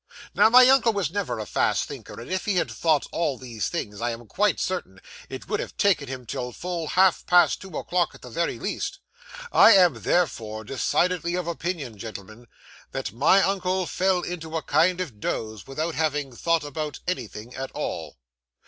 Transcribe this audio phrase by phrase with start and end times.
[0.33, 3.69] Now, my uncle was never a fast thinker, and if he had thought all these
[3.69, 7.77] things, I am quite certain it would have taken him till full half past two
[7.77, 8.97] o'clock at the very least.
[9.51, 12.47] I am, therefore, decidedly of opinion, gentlemen,
[12.93, 17.71] that my uncle fell into a kind of doze, without having thought about anything at
[17.73, 18.17] all.